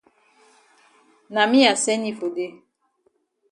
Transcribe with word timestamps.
Na 1.33 1.43
me 1.51 1.59
I 1.71 1.73
send 1.83 2.03
yi 2.07 2.11
for 2.19 2.29
dey. 2.37 2.51